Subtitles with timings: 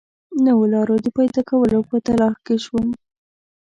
[0.45, 2.87] نویو لارو د پیدا کولو په تلاښ کې شوم.